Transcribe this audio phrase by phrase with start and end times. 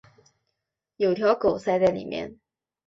[0.97, 2.39] 有条狗塞在里面